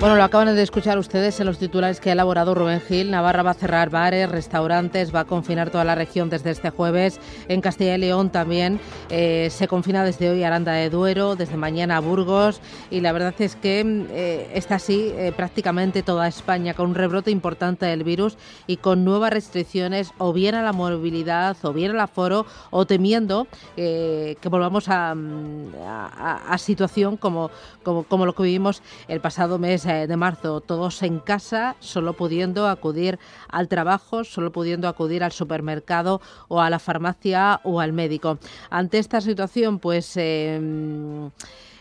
[0.00, 3.10] Bueno, lo acaban de escuchar ustedes en los titulares que ha elaborado Rubén Gil.
[3.10, 7.18] Navarra va a cerrar bares, restaurantes, va a confinar toda la región desde este jueves.
[7.48, 8.78] En Castilla y León también
[9.10, 12.60] eh, se confina desde hoy Aranda de Duero, desde mañana Burgos.
[12.92, 13.80] Y la verdad es que
[14.10, 18.38] eh, está así eh, prácticamente toda España, con un rebrote importante del virus
[18.68, 23.48] y con nuevas restricciones, o bien a la movilidad, o bien al aforo, o temiendo
[23.74, 27.50] que volvamos a, a, situación como,
[27.82, 32.68] como, como lo que vivimos el pasado mes de marzo, todos en casa, solo pudiendo
[32.68, 38.38] acudir al trabajo, solo pudiendo acudir al supermercado o a la farmacia o al médico.
[38.70, 40.16] Ante esta situación, pues...
[40.16, 41.30] Em,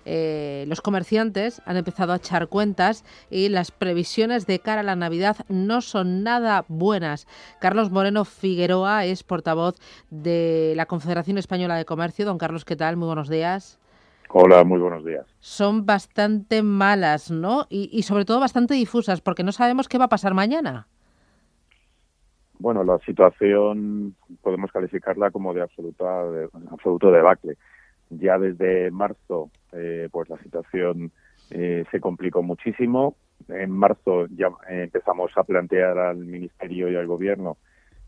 [0.10, 4.96] eh, los comerciantes han empezado a echar cuentas y las previsiones de cara a la
[4.96, 7.28] Navidad no son nada buenas.
[7.60, 9.76] Carlos Moreno Figueroa es portavoz
[10.10, 12.26] de la Confederación Española de Comercio.
[12.26, 12.96] Don Carlos, ¿qué tal?
[12.96, 13.80] Muy buenos días.
[14.30, 15.26] Hola, muy buenos días.
[15.40, 17.66] Son bastante malas, ¿no?
[17.70, 20.88] Y, sobre todo bastante difusas, porque no sabemos qué va a pasar mañana.
[22.60, 27.56] Bueno, la situación podemos calificarla como de absoluta, de, absoluto debacle.
[28.10, 31.12] Ya desde marzo, eh, pues la situación
[31.52, 33.16] eh, se complicó muchísimo.
[33.48, 37.58] En marzo ya empezamos a plantear al Ministerio y al Gobierno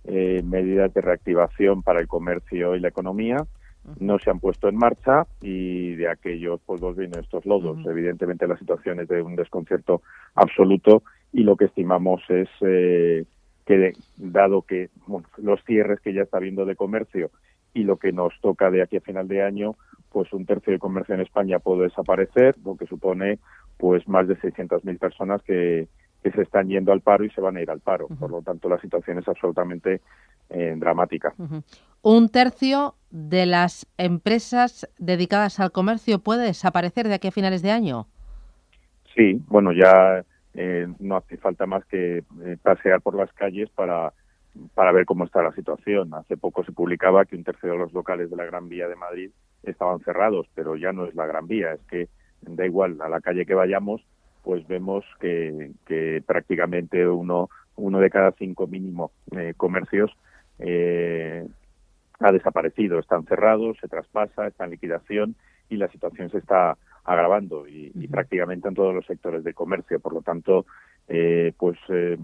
[0.04, 3.46] eh, medidas de reactivación para el comercio y la economía
[4.00, 7.78] no se han puesto en marcha y de aquellos pues vienen estos lodos.
[7.86, 10.02] Evidentemente la situación es de un desconcierto
[10.36, 13.26] absoluto y lo que estimamos es eh,
[13.66, 14.90] que dado que
[15.38, 17.32] los cierres que ya está habiendo de comercio
[17.74, 19.76] y lo que nos toca de aquí a final de año,
[20.12, 23.40] pues un tercio de comercio en España puede desaparecer, lo que supone
[23.78, 25.88] pues más de 600.000 personas que,
[26.24, 28.08] que se están yendo al paro y se van a ir al paro.
[28.08, 30.02] Por lo tanto, la situación es absolutamente
[30.50, 31.34] eh, dramática.
[32.02, 37.72] Un tercio de las empresas dedicadas al comercio puede desaparecer de aquí a finales de
[37.72, 38.08] año.
[39.16, 44.14] Sí, bueno, ya eh, no hace falta más que eh, pasear por las calles para,
[44.74, 46.14] para ver cómo está la situación.
[46.14, 48.96] Hace poco se publicaba que un tercio de los locales de la Gran Vía de
[48.96, 49.32] Madrid
[49.64, 52.08] estaban cerrados, pero ya no es la Gran Vía, es que
[52.42, 54.02] da igual a la calle que vayamos,
[54.50, 60.10] pues vemos que, que prácticamente uno, uno de cada cinco mínimo eh, comercios
[60.58, 61.48] eh,
[62.20, 65.36] ha desaparecido, están cerrados, se traspasa, está en liquidación
[65.70, 70.00] y la situación se está agravando y, prácticamente en todos los sectores de comercio.
[70.00, 70.66] Por lo tanto,
[71.08, 72.18] eh, pues eh,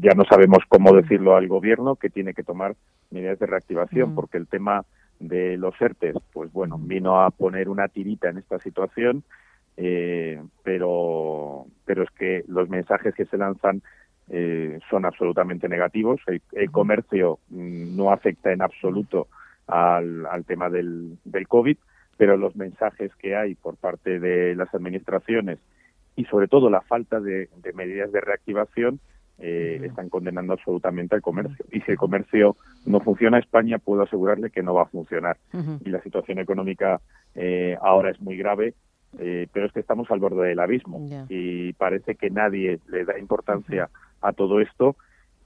[0.00, 2.76] ya no sabemos cómo decirlo al gobierno que tiene que tomar
[3.10, 4.84] medidas de reactivación porque el tema
[5.18, 9.24] de los ERTES, pues bueno, vino a poner una tirita en esta situación,
[9.76, 13.82] eh, pero, pero es que los mensajes que se lanzan
[14.28, 16.20] eh, son absolutamente negativos.
[16.26, 19.28] El, comercio mm, no afecta en absoluto
[19.66, 21.76] al, tema del, del COVID,
[22.16, 25.58] pero los mensajes que hay por parte de las administraciones
[26.16, 29.00] y sobre todo la falta de, medidas de reactivación
[29.38, 31.64] eh, están condenando absolutamente al comercio.
[31.72, 35.38] Y si el comercio no funciona, España puedo asegurarle que no va a funcionar.
[35.84, 37.00] Y la situación económica
[37.34, 38.74] eh, ahora es muy grave,
[39.16, 43.90] pero es que estamos al borde del abismo y parece que nadie le da importancia
[44.20, 44.96] a todo esto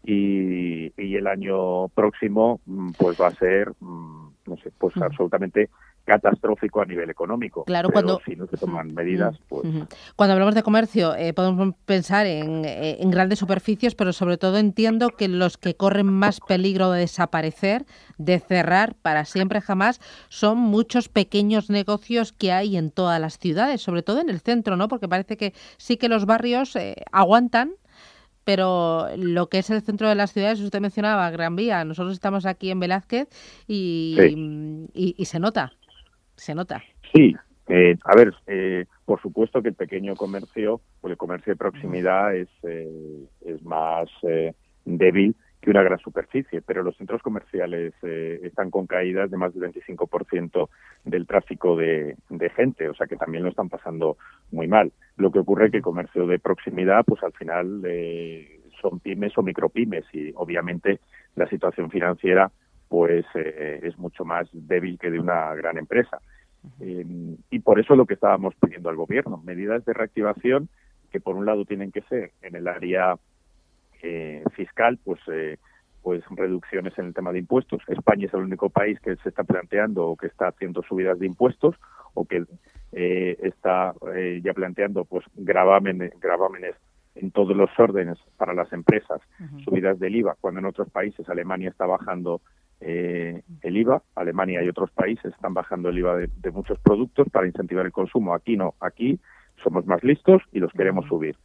[0.04, 5.68] y, el año próximo mm, pues va a ser mm, no sé pues absolutamente
[6.06, 7.64] catastrófico a nivel económico.
[7.64, 9.66] Claro, cuando si no se toman medidas, pues
[10.14, 14.56] cuando hablamos de comercio eh, podemos pensar en, eh, en, grandes superficies, pero sobre todo
[14.56, 17.84] entiendo que los que corren más peligro de desaparecer,
[18.16, 23.82] de cerrar para siempre jamás, son muchos pequeños negocios que hay en todas las ciudades,
[23.82, 24.88] sobre todo en el centro, ¿no?
[24.88, 27.72] Porque parece que sí que los barrios eh, aguantan
[28.46, 32.46] pero lo que es el centro de las ciudades, usted mencionaba Gran Vía, nosotros estamos
[32.46, 33.26] aquí en Velázquez
[33.66, 34.16] y,
[34.94, 35.72] y, se nota,
[36.36, 36.82] se nota.
[37.12, 37.34] Sí,
[37.68, 42.34] eh, a ver, eh, por supuesto que el pequeño comercio, o el comercio de proximidad
[42.34, 44.08] es, eh, es más
[44.84, 49.72] débil que una gran superficie, pero los centros comerciales están con caídas de más del
[49.72, 50.68] 25%
[51.04, 54.16] del tráfico de, de, gente, o sea que también lo están pasando
[54.52, 54.92] muy mal.
[55.16, 59.36] Lo que ocurre es que el comercio de proximidad, pues al final eh, son pymes
[59.36, 61.00] o micropymes y obviamente
[61.34, 62.52] la situación financiera
[62.88, 66.20] pues eh, es mucho más débil que de una gran empresa.
[66.80, 67.04] Eh,
[67.50, 70.68] y por eso lo que estábamos pidiendo al gobierno, medidas de reactivación
[71.10, 73.16] que por un lado tienen que ser en el área
[74.54, 75.20] fiscal, pues
[76.06, 77.82] pues reducciones en el tema de impuestos.
[77.88, 81.26] España es el único país que se está planteando o que está haciendo subidas de
[81.26, 81.74] impuestos
[82.14, 82.44] o que
[82.92, 86.76] eh, está eh, ya planteando pues gravámenes, gravámenes
[87.16, 89.20] en todos los órdenes para las empresas,
[89.64, 92.40] subidas del IVA, cuando en otros países Alemania está bajando
[92.80, 97.46] eh, el IVA, Alemania y otros países están bajando el IVA de, muchos productos para
[97.46, 98.34] incentivar el consumo.
[98.34, 99.18] Aquí no, aquí
[99.62, 101.36] somos más listos y los queremos subir.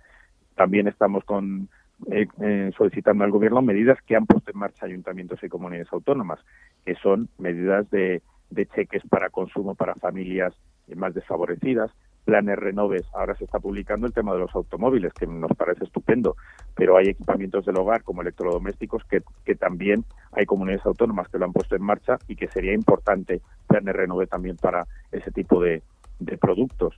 [0.55, 1.69] También estamos con
[2.11, 6.39] eh, eh, solicitando al gobierno medidas que han puesto en marcha ayuntamientos y comunidades autónomas,
[6.85, 10.53] que son medidas de, de cheques para consumo para familias
[10.95, 11.91] más desfavorecidas,
[12.25, 13.03] planes renoves.
[13.13, 16.35] Ahora se está publicando el tema de los automóviles, que nos parece estupendo,
[16.75, 21.45] pero hay equipamientos del hogar como electrodomésticos que, que también hay comunidades autónomas que lo
[21.45, 25.81] han puesto en marcha y que sería importante planes renove también para ese tipo de,
[26.19, 26.95] de productos.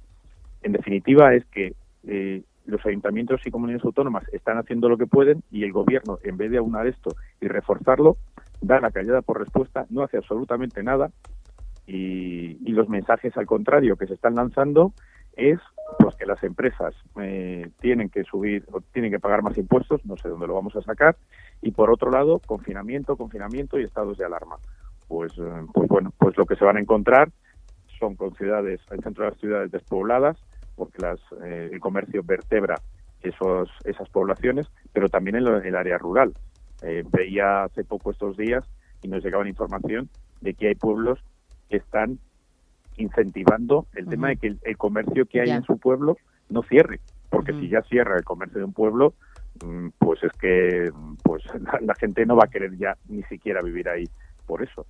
[0.61, 1.73] En definitiva, es que
[2.07, 6.37] eh, los ayuntamientos y comunidades autónomas están haciendo lo que pueden y el gobierno, en
[6.37, 8.17] vez de aunar esto y reforzarlo,
[8.61, 11.11] da la callada por respuesta, no hace absolutamente nada
[11.85, 14.93] y, y los mensajes al contrario que se están lanzando
[15.35, 15.59] es
[15.99, 20.17] pues que las empresas eh, tienen que subir o tienen que pagar más impuestos, no
[20.17, 21.15] sé dónde lo vamos a sacar,
[21.63, 24.57] y por otro lado, confinamiento, confinamiento y estados de alarma.
[25.07, 27.31] Pues, eh, pues bueno, pues lo que se van a encontrar
[27.99, 30.37] son con ciudades, el centro de las ciudades despobladas,
[30.75, 32.75] porque las, eh, el comercio vertebra
[33.21, 36.33] esos, esas poblaciones, pero también en, el área rural.
[36.81, 38.65] Eh, veía hace poco estos días
[39.01, 40.09] y nos llegaba la información
[40.41, 41.19] de que hay pueblos
[41.69, 42.19] que están
[42.97, 46.17] incentivando el tema de que el, comercio que hay en su pueblo
[46.49, 46.99] no cierre,
[47.29, 49.13] porque si ya cierra el comercio de un pueblo,
[49.99, 50.91] pues es que
[51.23, 51.43] pues
[51.81, 54.05] la, gente no va a querer ya ni siquiera vivir ahí
[54.45, 54.85] por eso.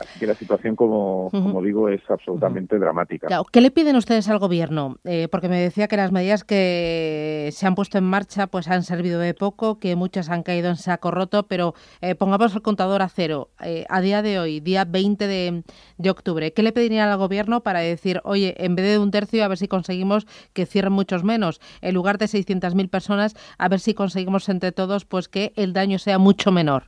[0.00, 3.28] Así que la situación, como, como digo, es absolutamente dramática.
[3.52, 4.96] ¿Qué le piden ustedes al gobierno?
[5.04, 8.82] Eh, porque me decía que las medidas que se han puesto en marcha pues han
[8.82, 13.02] servido de poco, que muchas han caído en saco roto, pero eh, pongamos el contador
[13.02, 13.50] a cero.
[13.62, 15.64] Eh, a día de hoy, día 20 de,
[15.98, 19.44] de, octubre, ¿qué le pedirían al gobierno para decir, oye, en vez de un tercio,
[19.44, 21.60] a ver si conseguimos que cierren muchos menos?
[21.82, 25.98] En lugar de 600.000 personas, a ver si conseguimos entre todos pues que el daño
[25.98, 26.84] sea mucho menor.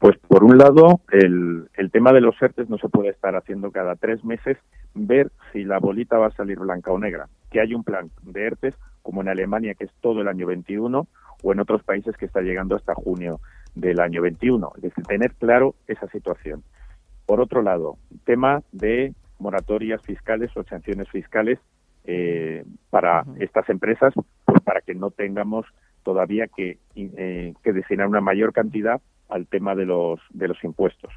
[0.00, 3.70] Pues por un lado, el, el tema de los ERTES no se puede estar haciendo
[3.70, 4.56] cada tres meses,
[4.94, 7.28] ver si la bolita va a salir blanca o negra.
[7.50, 11.06] Que hay un plan de ERTES, como en Alemania, que es todo el año 21,
[11.42, 13.40] o en otros países que está llegando hasta junio
[13.74, 14.72] del año 21.
[14.76, 16.64] Es decir, tener claro esa situación.
[17.26, 21.58] Por otro lado, tema de moratorias fiscales o sanciones fiscales
[22.04, 24.14] eh, para estas empresas,
[24.46, 25.66] pues para que no tengamos
[26.04, 31.12] todavía que, eh, que destinar una mayor cantidad al tema de los, de los impuestos.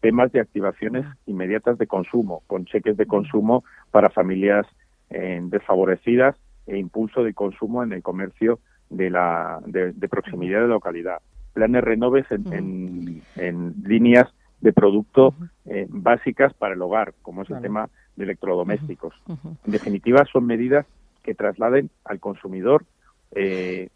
[0.00, 4.66] Temas de activaciones inmediatas de consumo, con cheques de consumo para familias
[5.10, 6.36] eh, desfavorecidas
[6.66, 8.60] e impulso de consumo en el comercio
[8.90, 11.18] de, la, de, proximidad de localidad.
[11.52, 14.28] Planes renoves en, en, líneas
[14.60, 15.34] de producto
[15.66, 19.14] eh, básicas para el hogar, como es el tema de electrodomésticos.
[19.28, 20.86] En definitiva, son medidas
[21.22, 22.84] que trasladen al consumidor
[23.32, 23.88] eh,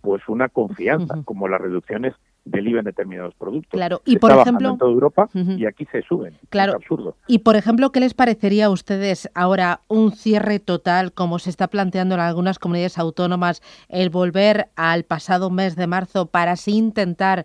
[0.00, 3.70] pues una confianza, como las reducciones del IVA en determinados productos.
[3.70, 6.36] Claro, y por ejemplo, en toda Europa y aquí se suben.
[6.50, 6.72] Claro.
[6.72, 7.16] Es absurdo.
[7.26, 11.68] Y por ejemplo, ¿qué les parecería a ustedes ahora un cierre total, como se está
[11.68, 17.44] planteando en algunas comunidades autónomas, el volver al pasado mes de marzo para así intentar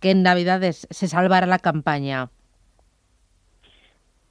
[0.00, 2.30] que en Navidades se salvara la campaña?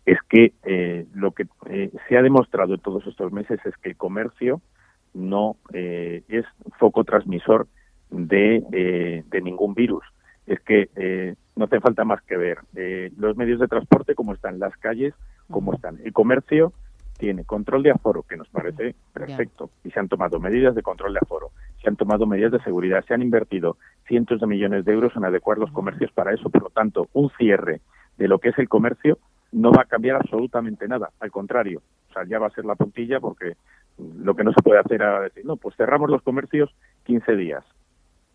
[0.05, 3.89] Es que eh, lo que eh, se ha demostrado en todos estos meses es que
[3.89, 4.61] el comercio
[5.13, 6.45] no eh, es
[6.77, 7.67] foco transmisor
[8.13, 10.03] de, eh, de ningún virus.
[10.45, 14.33] Es que eh, no hace falta más que ver eh, los medios de transporte, cómo
[14.33, 15.13] están, las calles,
[15.49, 15.99] cómo están.
[16.03, 16.73] El comercio
[17.17, 21.13] tiene control de aforo, que nos parece perfecto, y se han tomado medidas de control
[21.13, 21.51] de aforo,
[21.81, 23.77] se han tomado medidas de seguridad, se han invertido
[24.07, 26.49] cientos de millones de euros en adecuar los comercios para eso.
[26.49, 27.81] Por lo tanto, un cierre
[28.17, 29.19] de lo que es el comercio
[29.51, 32.75] no va a cambiar absolutamente nada, al contrario, o sea, ya va a ser la
[32.75, 33.53] puntilla porque
[33.97, 37.63] lo que no se puede hacer es decir, no, pues cerramos los comercios 15 días.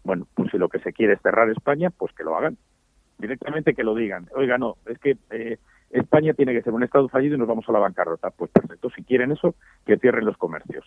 [0.09, 2.57] Bueno, pues si lo que se quiere es cerrar España, pues que lo hagan.
[3.19, 4.27] Directamente que lo digan.
[4.35, 5.59] Oiga, no, es que eh,
[5.91, 8.31] España tiene que ser un Estado fallido y nos vamos a la bancarrota.
[8.31, 10.87] Pues perfecto, si quieren eso, que cierren los comercios.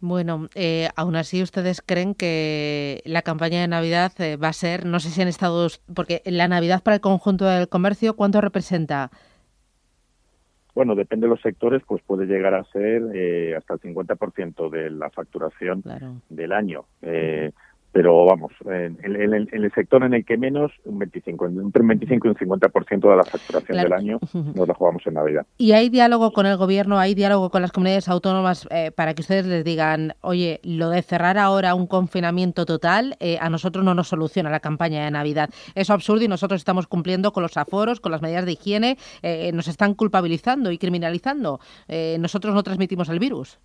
[0.00, 4.86] Bueno, eh, aún así, ¿ustedes creen que la campaña de Navidad eh, va a ser,
[4.86, 9.10] no sé si en Estados, porque la Navidad para el conjunto del comercio, ¿cuánto representa?
[10.74, 14.90] Bueno, depende de los sectores, pues puede llegar a ser eh, hasta el 50% de
[14.90, 15.84] la facturación
[16.28, 16.84] del año.
[17.02, 17.52] Eh,
[17.94, 22.30] pero vamos, en, el sector en el que menos, un 25, entre un 25 y
[22.30, 25.46] un 50% de la facturación del año nos la jugamos en Navidad.
[25.58, 29.22] ¿Y hay diálogo con el gobierno, hay diálogo con las comunidades autónomas eh, para que
[29.22, 33.94] ustedes les digan, oye, lo de cerrar ahora un confinamiento total eh, a nosotros no
[33.94, 35.50] nos soluciona la campaña de Navidad?
[35.76, 39.52] Es absurdo y nosotros estamos cumpliendo con los aforos, con las medidas de higiene, eh,
[39.54, 41.60] nos están culpabilizando y criminalizando.
[42.18, 43.60] nosotros no transmitimos el virus.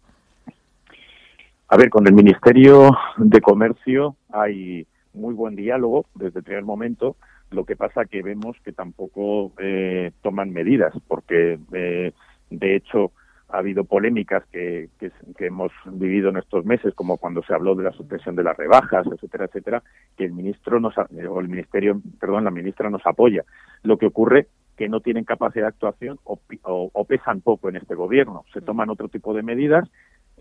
[1.71, 7.15] A ver, con el Ministerio de Comercio hay muy buen diálogo desde el primer momento.
[7.51, 12.11] Lo que pasa que vemos que tampoco eh, toman medidas, porque eh,
[12.49, 13.11] De hecho,
[13.49, 15.11] ha habido polémicas que, que,
[15.45, 19.05] hemos vivido en estos meses, como cuando se habló de la suspensión de las rebajas,
[19.05, 19.83] etcétera, etcétera,
[20.17, 23.43] que el ministro nos, o el ministerio, perdón, la ministra nos apoya.
[23.83, 27.95] Lo que ocurre que no tienen capacidad de actuación o, o, pesan poco en este
[27.95, 28.45] gobierno.
[28.53, 29.89] Se toman otro tipo de medidas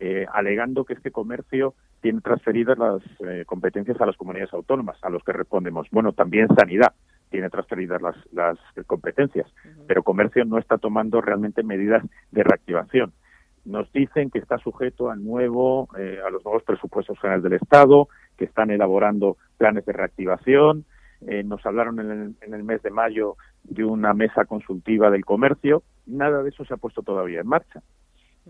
[0.01, 5.11] eh, alegando que este comercio tiene transferidas las eh, competencias a las comunidades autónomas, a
[5.11, 5.89] los que respondemos.
[5.91, 6.95] Bueno, también sanidad
[7.31, 9.47] tiene transferidas las, las competencias,
[9.87, 13.13] pero comercio no está tomando realmente medidas de reactivación.
[13.65, 18.09] Nos dicen que está sujeto al nuevo, eh, a los nuevos presupuestos generales del Estado,
[18.39, 20.87] que están elaborando planes de reactivación.
[21.27, 25.25] Eh, nos hablaron en el, en el mes de mayo de una mesa consultiva del
[25.25, 25.83] comercio.
[26.07, 27.83] Nada de eso se ha puesto todavía en marcha.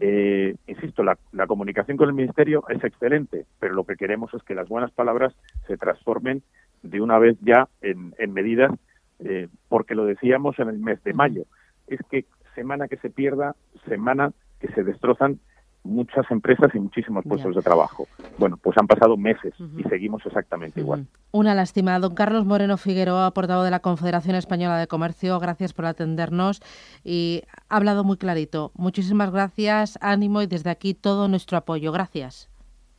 [0.00, 4.54] Eh, insisto, la, comunicación con el Ministerio es excelente, pero lo que queremos es que
[4.54, 5.34] las buenas palabras
[5.66, 6.42] se transformen
[6.82, 8.72] de una vez ya en, medidas,
[9.20, 11.44] eh, porque lo decíamos en el mes de mayo,
[11.88, 13.56] es que semana que se pierda,
[13.88, 15.40] semana que se destrozan
[15.88, 18.06] muchas empresas y muchísimos puestos de trabajo.
[18.38, 21.06] Bueno, pues han pasado meses y seguimos exactamente igual.
[21.32, 21.98] Una lástima.
[21.98, 26.60] Don Carlos Moreno Figueroa, portavoz de la Confederación Española de Comercio, gracias por atendernos
[27.04, 28.72] y ha hablado muy clarito.
[28.74, 31.92] Muchísimas gracias, ánimo y desde aquí todo nuestro apoyo.
[31.92, 32.50] Gracias.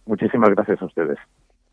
[0.06, 1.18] Muchísimas gracias a ustedes.